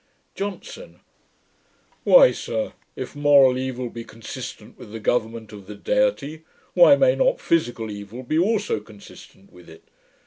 JOHNSON. 0.33 0.99
'Why, 2.05 2.31
sir, 2.31 2.73
if 2.95 3.15
moral 3.15 3.55
evil 3.55 3.87
be 3.91 4.03
consistent 4.03 4.75
with 4.75 4.91
the 4.91 4.99
government 4.99 5.53
of 5.53 5.67
the 5.67 5.75
Deity, 5.75 6.43
why 6.73 6.95
may 6.95 7.15
not 7.15 7.39
physical 7.39 7.91
evil 7.91 8.23
be 8.23 8.39
also 8.39 8.79
consistent 8.79 9.51
with 9.53 9.69
it? 9.69 9.83